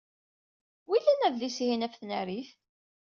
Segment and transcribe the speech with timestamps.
[0.89, 2.49] Wilan adlis-ihin ɣef tnarit?